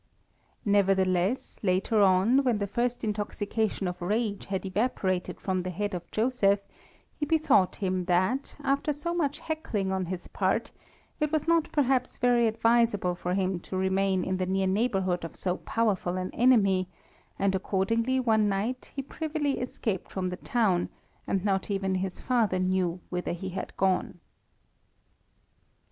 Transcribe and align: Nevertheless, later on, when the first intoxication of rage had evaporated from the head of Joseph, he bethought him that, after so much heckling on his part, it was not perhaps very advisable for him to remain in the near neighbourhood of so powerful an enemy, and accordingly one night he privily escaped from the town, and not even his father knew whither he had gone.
Nevertheless, 0.65 1.59
later 1.61 2.01
on, 2.01 2.43
when 2.43 2.57
the 2.57 2.65
first 2.65 3.03
intoxication 3.03 3.87
of 3.87 4.01
rage 4.01 4.47
had 4.47 4.65
evaporated 4.65 5.39
from 5.39 5.61
the 5.61 5.69
head 5.69 5.93
of 5.93 6.09
Joseph, 6.09 6.59
he 7.19 7.27
bethought 7.27 7.75
him 7.75 8.05
that, 8.05 8.57
after 8.63 8.93
so 8.93 9.13
much 9.13 9.37
heckling 9.37 9.91
on 9.91 10.07
his 10.07 10.27
part, 10.27 10.71
it 11.19 11.31
was 11.31 11.47
not 11.47 11.71
perhaps 11.71 12.17
very 12.17 12.47
advisable 12.47 13.13
for 13.13 13.35
him 13.35 13.59
to 13.59 13.77
remain 13.77 14.23
in 14.23 14.37
the 14.37 14.47
near 14.47 14.65
neighbourhood 14.65 15.23
of 15.23 15.35
so 15.35 15.57
powerful 15.57 16.17
an 16.17 16.31
enemy, 16.33 16.87
and 17.37 17.53
accordingly 17.53 18.19
one 18.19 18.49
night 18.49 18.91
he 18.95 19.03
privily 19.03 19.59
escaped 19.59 20.09
from 20.09 20.29
the 20.29 20.37
town, 20.37 20.89
and 21.27 21.45
not 21.45 21.69
even 21.69 21.93
his 21.93 22.19
father 22.19 22.57
knew 22.57 22.99
whither 23.11 23.33
he 23.33 23.49
had 23.49 23.77
gone. 23.77 24.19